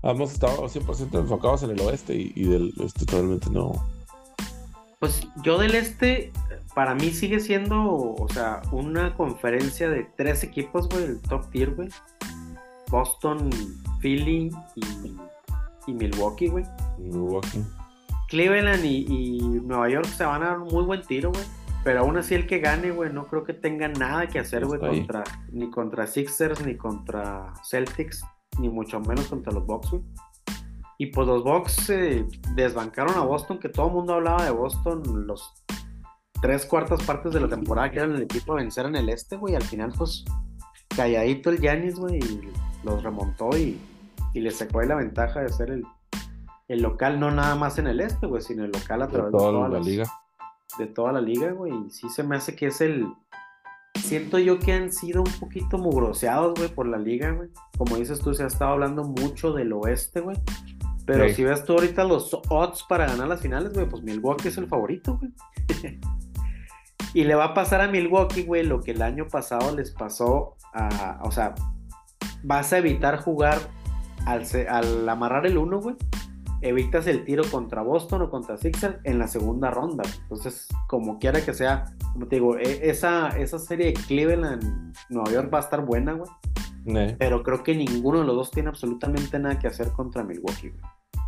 [0.04, 3.74] hemos estado 100% enfocados en el oeste y, y del este totalmente no.
[5.00, 6.32] Pues yo del este,
[6.74, 11.76] para mí sigue siendo, o sea, una conferencia de tres equipos, güey, el top tier,
[11.76, 11.90] güey.
[12.92, 13.50] Boston,
[14.02, 14.52] Philly
[15.88, 16.66] y, Milwaukee, güey.
[17.00, 17.64] Milwaukee.
[18.28, 21.46] Cleveland y, Nueva York se van a dar un muy buen tiro, güey.
[21.84, 24.80] Pero aún así el que gane, güey, no creo que tenga nada que hacer, güey,
[24.80, 28.24] contra, ni contra Sixers, ni contra Celtics,
[28.60, 30.04] ni mucho menos contra los Bucks, güey.
[31.00, 35.02] Y pues los Bucks eh, desbancaron a Boston, que todo el mundo hablaba de Boston
[35.26, 35.52] los
[36.42, 39.36] tres cuartas partes de la temporada que eran el equipo a vencer en el este,
[39.36, 39.56] güey.
[39.56, 40.24] Al final, pues,
[40.96, 42.52] calladito el Giannis, güey, y
[42.84, 43.80] los remontó y,
[44.34, 45.86] y le sacó ahí la ventaja de ser el,
[46.68, 49.38] el local, no nada más en el este, güey, sino el local a través de,
[49.38, 50.06] toda, la liga.
[50.78, 51.74] de toda la liga, güey.
[51.88, 53.08] Y sí se me hace que es el.
[54.00, 57.50] Siento yo que han sido un poquito mugroseados, güey, por la liga, güey.
[57.78, 60.38] Como dices tú, se ha estado hablando mucho del oeste, güey.
[61.06, 61.36] Pero Sí.
[61.36, 64.68] si ves tú ahorita los odds para ganar las finales, güey, pues Milwaukee es el
[64.68, 65.34] favorito, güey.
[67.14, 70.56] y le va a pasar a Milwaukee, güey, lo que el año pasado les pasó
[70.74, 71.20] a.
[71.24, 71.54] O sea,
[72.44, 73.58] vas a evitar jugar
[74.26, 75.96] al, amarrar el 1, güey.
[76.64, 80.04] Evitas el tiro contra Boston o contra Sixers en la segunda ronda.
[80.04, 80.16] güey.
[80.24, 85.32] Entonces, como quiera que sea, como te digo, e- esa, esa serie de Cleveland, Nueva
[85.32, 86.30] York va a estar buena, güey.
[86.86, 90.70] Ne, Pero creo que ninguno de los dos tiene absolutamente nada que hacer contra Milwaukee,
[90.70, 90.82] güey.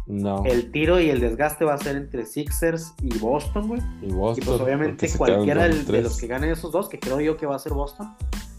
[0.06, 0.44] No.
[0.46, 3.82] El tiro y el desgaste va a ser entre Sixers y Boston, güey.
[4.02, 4.46] Y Y Boston.
[4.46, 7.60] pues obviamente cualquiera de los que ganen esos dos, que creo yo que va a
[7.60, 8.14] ser Boston,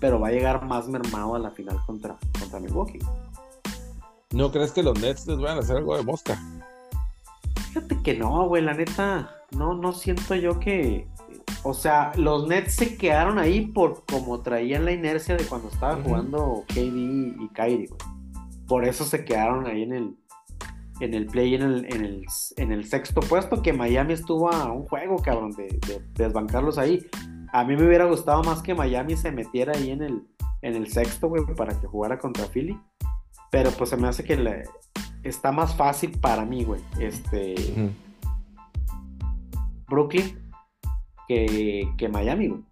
[0.04, 2.98] pero va a llegar más mermado a la final contra, contra Milwaukee.
[4.32, 6.38] ¿No crees que los Nets les vayan a hacer algo de mosca?
[7.68, 11.08] Fíjate que no, güey, la neta, no, no siento yo que.
[11.62, 15.94] O sea, los Nets se quedaron ahí por como traían la inercia de cuando estaba
[15.94, 16.02] Ujú.
[16.10, 16.76] jugando KD
[17.40, 18.00] y Kyrie, güey.
[18.68, 20.16] Por eso se quedaron ahí en el
[21.00, 22.26] en el play en el, en el,
[22.58, 26.76] en el sexto puesto, que Miami estuvo a un juego, cabrón, de, de- de desbancarlos
[26.76, 27.06] ahí.
[27.54, 30.26] A mí me hubiera gustado más que Miami se metiera ahí en el,
[30.60, 32.76] en el sexto, güey, para que jugara contra Philly.
[33.52, 34.64] Pero pues se me hace que le-
[35.22, 36.80] está más fácil para mí, güey.
[36.98, 37.54] Este.
[39.88, 40.36] Brooklyn
[41.28, 42.62] que, que Miami, güey.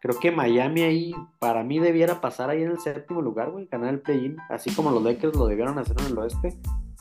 [0.00, 3.90] Creo que Miami ahí, para mí, debiera pasar ahí en el séptimo lugar, güey, ganar
[3.90, 6.56] el play-in, así como los Lakers lo debieron hacer en el oeste.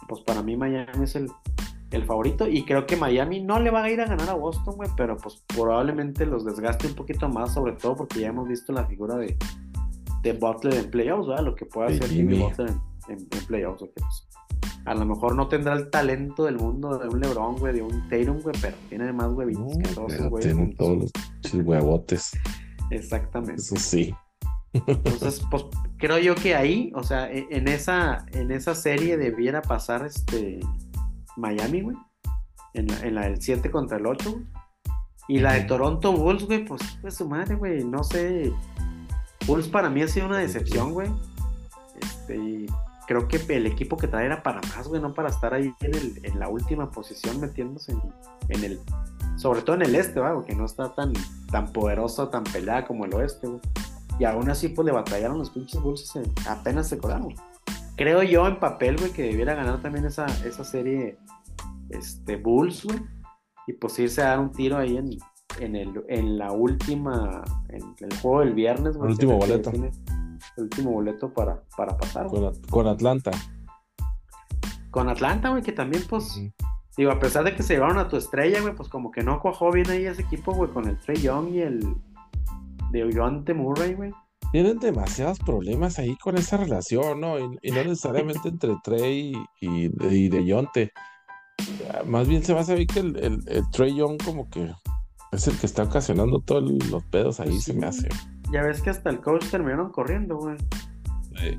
[0.07, 1.29] Pues para mí Miami es el,
[1.91, 4.75] el favorito y creo que Miami no le va a ir a ganar a Boston,
[4.77, 8.71] güey, pero pues probablemente los desgaste un poquito más, sobre todo porque ya hemos visto
[8.73, 9.37] la figura de,
[10.23, 11.43] de Butler en playoffs, ¿verdad?
[11.43, 12.39] Lo que puede De hacer Jimmy.
[12.39, 14.27] Butler en, en- en playoffs, que, pues,
[14.85, 18.07] a lo mejor no tendrá el talento del mundo de un LeBron, güey, de un
[18.09, 22.31] Tatum, güey, pero tiene más huevitos que todos esos güeyes tienen todos los huevotes.
[22.89, 23.61] Exactamente.
[23.61, 24.13] Eso sí.
[24.73, 25.65] Entonces, pues
[25.97, 30.59] creo yo que ahí, o sea, e- en esa, en esa serie debiera pasar este
[31.37, 31.97] Miami, güey.
[32.73, 34.45] En la, en la del 7 contra el 8, güey.
[35.27, 35.61] Y la de.
[35.61, 37.83] Toronto Bulls, güey, pues, pues su madre, güey.
[37.83, 38.51] No sé.
[39.47, 41.09] Bulls para mí ha sido una decepción, güey.
[42.01, 42.65] Este, y
[43.07, 45.95] creo que el equipo que trae era para más, güey, no para estar ahí en,
[45.95, 47.95] el, en la última posición metiéndose
[48.49, 48.79] en, el.
[49.37, 50.33] Sobre todo en el este, ¿va?
[50.33, 51.13] Porque no está tan,
[51.51, 53.61] tan poderoso, tan pelada como el oeste, güey.
[54.19, 56.13] Y aún así, pues le batallaron los pinches Bulls,
[56.47, 57.33] apenas se colaron.
[57.95, 61.17] Creo yo en papel, güey, que debiera ganar también esa, esa serie
[61.89, 62.99] este, Bulls, güey.
[63.67, 65.17] Y pues irse a dar un tiro ahí en,
[65.59, 69.07] en, el, en la última, en el juego del viernes, güey.
[69.07, 69.69] El último boleto.
[69.69, 69.91] define
[70.57, 72.41] El último boleto para, para pasar, güey.
[72.41, 73.31] Con, con Atlanta.
[74.89, 76.41] Con Atlanta, güey, que también, pues,
[76.97, 79.39] digo, a pesar de que se llevaron a tu estrella, güey, pues como que no
[79.39, 81.95] cuajó bien ahí ese equipo, güey, con el Trey Young y el
[82.91, 84.11] de Deontay Murray, güey.
[84.51, 87.39] Tienen demasiados problemas ahí con esa relación, ¿no?
[87.39, 90.91] Y, y no necesariamente entre Trey y, y, de Yonte.
[92.05, 94.73] Más bien se va a saber que el, el, el Trey Young como que
[95.31, 98.09] es el que está ocasionando todos los pedos ahí, se me hace.
[98.51, 100.57] Ya ves que hasta el coach terminaron corriendo, güey.
[101.39, 101.57] Eh,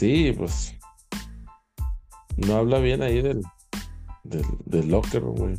[0.00, 0.74] Sí, pues
[2.38, 3.42] no habla bien ahí del,
[4.24, 5.56] del, del locker, güey.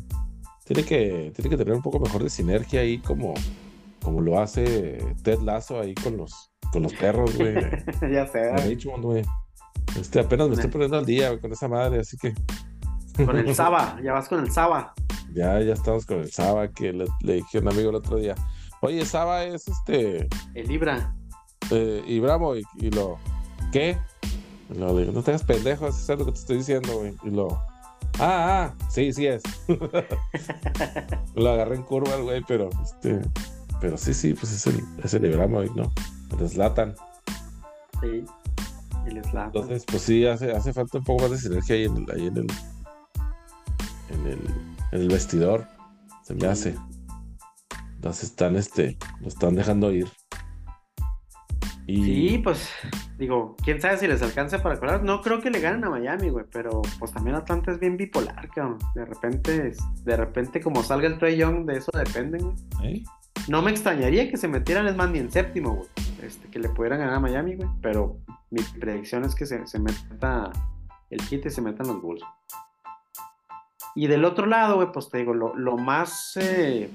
[0.65, 3.35] Tiene que, tiene que tener un poco mejor de sinergia ahí como,
[4.03, 7.53] como lo hace Ted Lasso ahí con los, con los perros, güey.
[8.11, 8.57] ya sé, de.
[8.67, 9.23] Richmond, güey.
[9.99, 12.33] Este, apenas me estoy poniendo al día, güey, con esa madre, así que
[13.25, 14.93] con el Saba, ya vas con el Saba.
[15.33, 18.17] ya, ya estamos con el Saba, que le, le dije a un amigo el otro
[18.17, 18.35] día.
[18.81, 21.13] Oye, Saba es este, El Libra.
[21.71, 23.17] eh, y Bravo, y, y lo,
[23.71, 23.97] ¿qué?
[24.73, 27.13] Y lo digo, no te hagas pendejo, eso es lo que te estoy diciendo, güey.
[27.23, 27.49] Y lo,
[28.19, 29.43] ah, ah, sí, sí es.
[31.35, 33.21] lo agarré en curva güey, pero, este,
[33.81, 35.91] pero sí, sí, pues es el, es el Ibrahimovic, ¿no?
[36.39, 36.95] El Zlatan.
[37.99, 38.23] Sí.
[39.07, 39.47] El Slap.
[39.47, 42.27] Entonces, pues sí, hace, hace falta un poco más de sinergia ahí en el, ahí
[42.27, 42.47] en el,
[44.09, 44.39] en el,
[44.91, 45.67] en el vestidor.
[46.23, 46.75] Se me hace.
[48.03, 50.07] Las están, este, lo están dejando ir.
[51.87, 52.69] Y Sí, pues,
[53.17, 55.03] digo, quién sabe si les alcanza para colar.
[55.03, 58.47] No creo que le ganen a Miami, güey, pero pues también Atlanta es bien bipolar,
[58.49, 58.77] cabrón.
[58.93, 62.97] De repente, de repente, como salga el Trey Young, de eso dependen, güey.
[62.97, 63.03] ¿eh?
[63.47, 65.89] No me extrañaría que se metieran, es más, en séptimo, güey.
[66.21, 67.69] Este, que le pudieran ganar a Miami, güey.
[67.81, 68.17] Pero
[68.49, 70.51] mi predicción es que se, meta
[71.09, 72.23] el hit y se metan los Bulls.
[73.95, 76.37] Y del otro lado, güey, pues te digo, lo, más.
[76.37, 76.89] eh,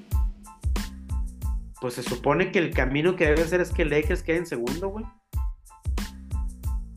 [1.81, 4.89] pues se supone que el camino que debe ser es que Lakers quede en segundo,
[4.89, 5.05] güey.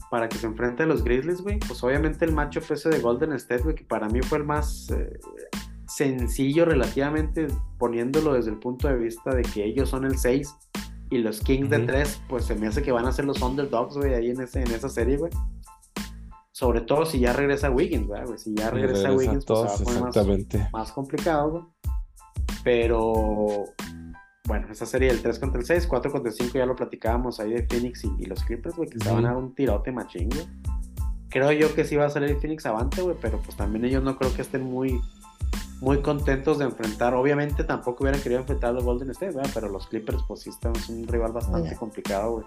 [0.10, 1.60] Para que se enfrente a los Grizzlies, güey.
[1.60, 4.90] Pues obviamente el macho ese de Golden State, güey, que para mí fue el más.
[4.92, 5.20] eh,
[6.00, 10.56] sencillo relativamente poniéndolo desde el punto de vista de que ellos son el 6
[11.10, 13.98] y los Kings de 3, pues se me hace que van a ser los underdogs,
[13.98, 15.32] güey, ahí en, ese, en esa serie, güey.
[16.54, 18.22] Sobre todo si ya regresa Wiggins, güey.
[18.38, 21.64] Si ya regresa, Wiggins, pues se va a poner más, complicado, güey.
[22.64, 23.66] Pero
[24.46, 27.42] bueno, esa serie del 3 contra el 6, 4 contra el 5 ya lo platicábamos
[27.42, 30.30] ahí de Phoenix y, los Clippers, güey, que se van a dar un tirote machín,
[30.30, 30.48] güey.
[31.30, 34.18] Creo yo que sí va a salir Phoenix avante, güey, pero pues también ellos no
[34.18, 35.02] creo que estén muy
[35.80, 37.14] muy contentos de enfrentar.
[37.14, 40.76] Obviamente tampoco hubieran querido enfrentar a los Golden State, pero los Clippers pues sí están,
[40.76, 42.46] es un rival bastante complicado, güey.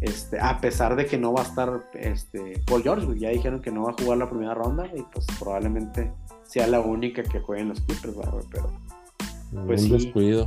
[0.00, 3.70] Este, a pesar de que no va a estar este, Paul George, ya dijeron que
[3.70, 6.10] no va a jugar la primera ronda y pues probablemente
[6.44, 8.70] sea la única que jueguen los Clippers, güey, pero
[9.66, 10.46] pues un descuido.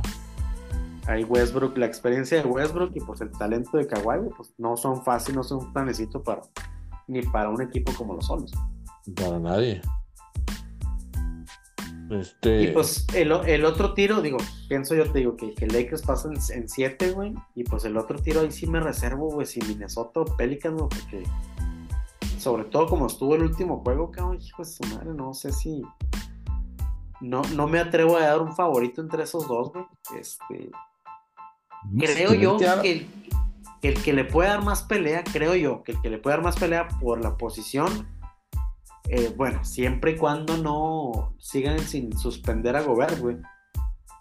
[1.06, 5.04] Hay Westbrook, la experiencia de Westbrook y pues el talento de Kawhi, pues no son
[5.04, 6.42] fáciles, no son tan necesito para
[7.06, 8.52] ni para un equipo como los Solos.
[9.14, 9.82] Para nadie.
[12.10, 12.62] Este...
[12.62, 14.38] Y pues el, otro tiro, digo,
[14.68, 17.34] pienso yo te digo que, que Lakers pasan en 7, güey.
[17.54, 21.24] Y pues el otro tiro ahí sí me reservo, güey, si Minnesota o Pelicans, porque
[22.38, 25.82] sobre todo como estuvo el último juego, cabrón, hijo de su madre, no sé si.
[27.20, 29.86] No, no me atrevo a dar un favorito entre esos dos, güey.
[30.20, 30.70] Este.
[31.98, 33.06] Creo yo que el,
[33.80, 36.36] que el que le puede dar más pelea, creo yo, que el que le puede
[36.36, 38.06] dar más pelea por la posición
[39.08, 43.36] eh, bueno, siempre y cuando no sigan sin suspender a Gobert, güey,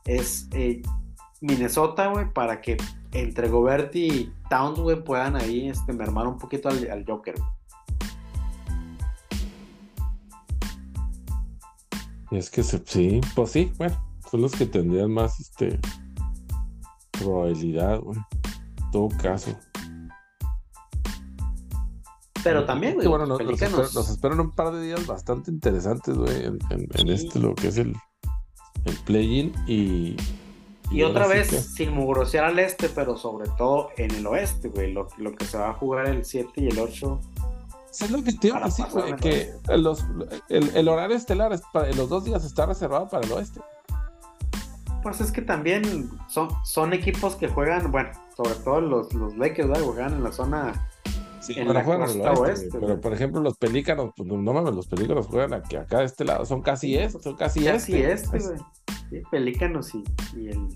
[0.05, 0.81] es eh,
[1.39, 2.77] Minnesota, güey, para que
[3.13, 7.35] entre Gobert y Towns, güey, puedan ahí este, mermar un poquito al, Joker.
[12.31, 13.95] Es que sí, pues sí, bueno,
[14.29, 15.79] son los que tendrían más este
[17.11, 18.19] probabilidad, güey.
[18.91, 19.55] Todo caso.
[22.43, 23.07] Pero también, güey.
[23.07, 27.69] Bueno, nos, esperan un par de días bastante interesantes, güey, en, en, este, lo que
[27.69, 27.95] es el,
[28.85, 30.17] el play-in y.
[30.91, 34.91] Y, otra vez, sin mugrosear al este, pero sobre todo en el oeste, güey.
[34.91, 37.19] Lo, lo, que se va a jugar el 7 y el 8.
[37.99, 40.05] Es lo que te iba a decir, güey, que los,
[40.49, 43.61] el, el, horario estelar es para, los dos días está reservado para el oeste.
[45.01, 49.69] Pues es que también son, son equipos que juegan, bueno, sobre todo los, los Lakers,
[49.69, 50.87] güey, juegan en la zona
[51.49, 52.79] en la costa oeste.
[52.79, 56.25] Pero por ejemplo, los pelícanos, pues no mames, los pelícanos juegan aquí, acá de este
[56.25, 58.37] lado, son casi este, son casi, casi este.
[58.37, 58.57] este
[59.09, 60.03] sí, pelícanos y,
[60.35, 60.67] y, el.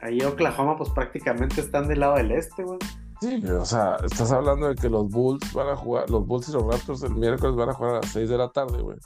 [0.00, 2.78] Ahí Oklahoma, pues prácticamente están del lado del este, güey.
[3.20, 6.52] Sí, o sea, estás hablando de que los Bulls van a jugar, los Bulls y
[6.52, 8.98] los Raptors el miércoles van a jugar a las 6 de la tarde, güey.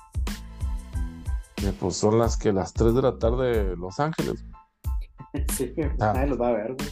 [1.79, 4.44] pues son las que las 3 de la tarde Los Ángeles.
[5.57, 6.88] sí, nadie los va a ver, güey.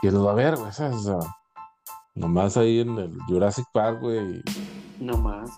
[0.00, 0.68] ¿Quién los va a ver, güey?
[0.68, 0.90] O sea,
[2.14, 4.42] Nomás ahí en el Jurassic Park, güey.
[5.00, 5.50] Nomás.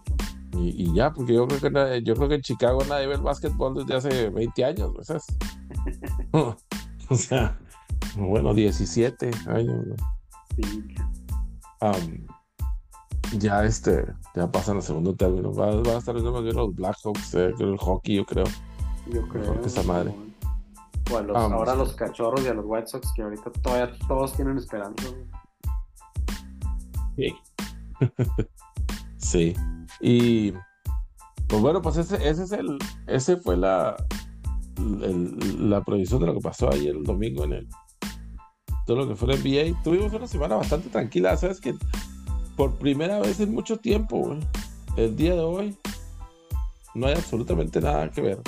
[0.53, 3.21] Y, y ya, porque yo creo que yo creo que en Chicago nadie ve el
[3.21, 5.27] básquetbol desde hace 20 años, ¿sabes?
[7.11, 7.59] o sea,
[8.16, 9.97] bueno, 17 años, ¿no?
[10.57, 10.95] Sí.
[13.38, 15.53] ya este, ya pasan al segundo término.
[15.53, 18.47] Va, a estar viendo más bien los Blackhawks, eh, el hockey, yo creo.
[19.12, 19.61] Yo creo.
[19.61, 20.14] que esa madre.
[21.12, 23.97] O a los, ahora a los cachorros y a los White Sox que ahorita todavía
[24.09, 25.07] todos tienen esperanza.
[29.18, 29.55] Sí.
[30.00, 30.52] Y
[31.48, 33.96] pues bueno, pues ese, ese es el, ese fue la,
[35.59, 37.68] la previsión de lo que pasó ayer el domingo en el
[38.87, 39.83] todo lo que fue el NBA.
[39.83, 41.74] Tuvimos una semana bastante tranquila, sabes que
[42.57, 44.37] por primera vez en mucho tiempo,
[44.96, 45.76] el día de hoy
[46.94, 48.38] no hay absolutamente nada que ver.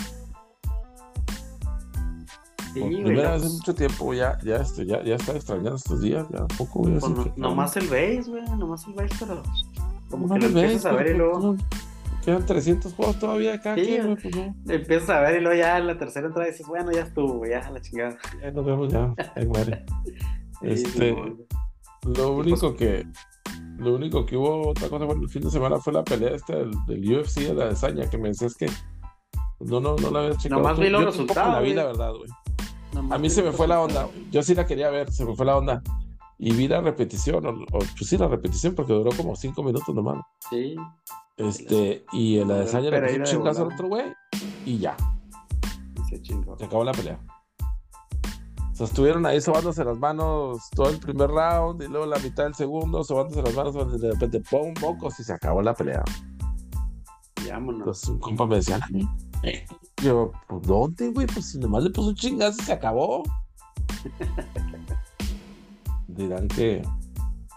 [2.80, 6.26] Por primera vez en mucho tiempo ya, ya, este, ya, ya está extrañando estos días,
[6.30, 6.82] ya un poco.
[6.82, 9.42] Pues no, nomás el base, güey, nomás el base, pero
[10.10, 11.56] como que lo empiezas a ver y luego...
[12.24, 13.74] Quedan 300 juegos todavía acá.
[13.74, 14.36] Sí, pues
[14.68, 17.70] Empiezas a ver y luego ya en la tercera entrada dices, bueno, ya estuvo, ya
[17.70, 18.18] la chingada.
[18.42, 19.86] Ya nos vemos, ya, ahí muere.
[20.62, 21.16] este,
[22.02, 23.06] lo único que
[23.78, 26.56] lo único que hubo otra cosa bueno el fin de semana fue la pelea esta
[26.56, 28.66] del, del UFC de la desaña que me decías que
[29.60, 32.30] no no no la habías checado nomás vi los resultados la vi la verdad güey
[33.10, 34.08] a mí se me fue la onda.
[34.30, 35.82] Yo sí la quería ver, se me fue la onda.
[36.38, 40.18] Y vi la repetición, o, pues sí, la repetición, porque duró como cinco minutos nomás.
[40.50, 40.76] Sí.
[41.36, 44.06] Este, y en la desaña le puso un chingazo al otro güey,
[44.64, 44.96] y ya.
[46.08, 46.56] Se chingó.
[46.56, 47.18] Se acabó la pelea.
[48.72, 52.44] O sea, estuvieron ahí sobándose las manos todo el primer round, y luego la mitad
[52.44, 54.72] del segundo, sobándose las manos, y de repente, ¡pum!
[54.80, 56.04] Mocos, y se acabó la pelea.
[57.48, 57.80] Vámonos.
[57.80, 58.78] Entonces un compa me decía,
[60.02, 61.26] yo, ¿por dónde, güey?
[61.26, 63.22] Pues si nomás le puso un chingazo y se acabó.
[66.08, 66.82] dirán que.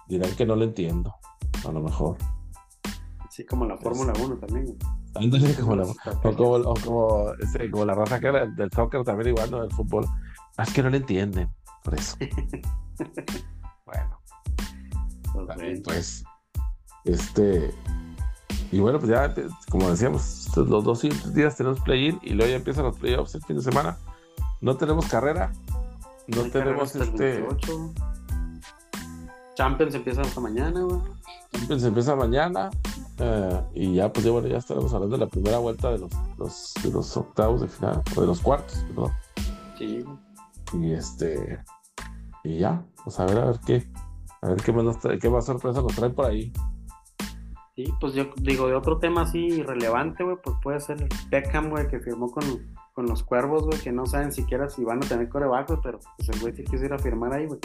[0.08, 1.14] Dirán que no lo entiendo.
[1.68, 2.18] A lo mejor.
[3.28, 4.78] Así como la Fórmula 1 también,
[5.16, 5.96] Ándale, como la, o
[6.36, 9.62] como, o como, este, como la raza que era del soccer también igual, ¿no?
[9.62, 10.06] Del fútbol.
[10.58, 11.50] Ah, Es que no le entienden,
[11.84, 12.18] por eso.
[13.86, 14.22] bueno,
[15.34, 15.84] Pues, también, bueno.
[15.86, 16.24] pues,
[17.06, 17.74] este,
[18.72, 19.34] y bueno, pues ya,
[19.69, 23.43] como decíamos, los dos siguientes días tenemos play-in y luego ya empiezan los playoffs el
[23.43, 23.97] fin de semana.
[24.61, 25.51] No tenemos carrera,
[26.28, 27.41] no tenemos este.
[27.41, 27.93] 28.
[29.55, 30.99] Champions empieza hasta mañana, güey.
[31.51, 32.69] Champions empieza mañana
[33.17, 36.11] eh, y ya, pues ya, bueno, ya estaremos hablando de la primera vuelta de los,
[36.38, 39.11] los, de los octavos de final, o de los cuartos, perdón.
[39.78, 40.05] Sí.
[40.74, 41.59] Y este,
[42.43, 43.88] y ya, pues a ver, a ver qué,
[44.41, 46.53] a ver qué más, nos trae- qué más sorpresa nos traen por ahí.
[47.86, 51.88] Sí, pues yo digo, de otro tema así relevante, güey, pues puede ser Beckham, güey,
[51.88, 52.44] que firmó con,
[52.94, 56.00] con los cuervos, güey, que no saben siquiera si van a tener coreback, güey, pero
[56.18, 57.60] pues el güey sí quiso ir a firmar ahí, güey.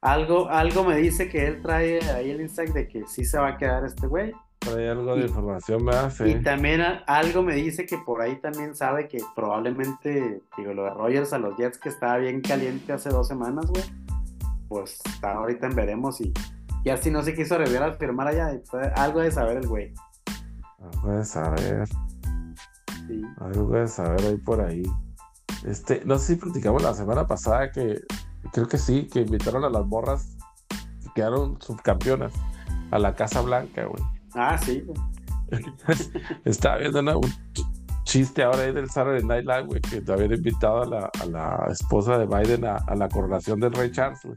[0.00, 3.48] Algo, algo me dice que él trae ahí el insight de que sí se va
[3.48, 4.32] a quedar este güey.
[4.76, 6.28] Ahí algo de Y- información me hace.
[6.28, 10.84] Y también a- algo me dice que por ahí también sabe que probablemente, digo, lo
[10.84, 13.82] de Rogers a los Jets que estaba bien caliente hace dos semanas, güey.
[14.68, 16.32] Pues está ahorita en veremos y
[16.88, 18.50] ya si no se quiso Rivera a firmar allá,
[18.96, 19.92] algo de saber el güey.
[20.80, 21.88] Algo de saber,
[23.06, 23.22] Sí.
[23.40, 24.82] algo de saber ahí por ahí.
[25.66, 28.00] Este, no sé si platicamos la semana pasada que
[28.52, 30.36] creo que sí, que invitaron a las morras
[31.02, 32.32] que quedaron subcampeonas
[32.90, 34.02] a la Casa Blanca, güey.
[34.34, 34.98] Ah, sí, güey.
[36.44, 40.12] Estaba viendo una- un ch- chiste ahora ahí del Saturday Night Live, güey, que te
[40.12, 43.90] habían invitado a la, a la esposa de Biden a, a la coronación del rey
[43.90, 44.36] Charles, güey.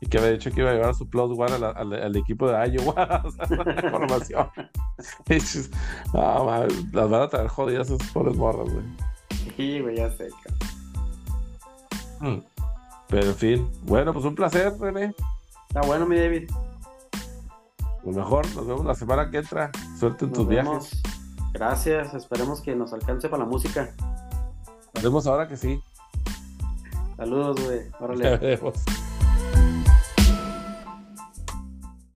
[0.00, 2.50] Y que había dicho que iba a llevar a su plus one al, al equipo
[2.50, 4.48] de Iowa, o sea, la coronación.
[5.28, 5.70] Y dices,
[6.12, 8.84] "No, man, las van a traer jodidas esas pobres morras, güey.
[9.56, 10.28] Sí, güey, ya sé.
[12.20, 12.38] Mm.
[13.08, 15.14] Pero en fin, bueno, pues un placer, René.
[15.68, 16.50] Está bueno, mi David.
[18.04, 19.70] Lo mejor, nos vemos la semana que entra.
[19.98, 20.68] Suerte en Nos tus viajes.
[20.70, 21.02] vemos.
[21.52, 23.94] Gracias, esperemos que nos alcance para la música.
[24.94, 25.80] Nos vemos ahora que sí.
[27.16, 27.80] Saludos, güey.
[28.00, 28.58] Órale.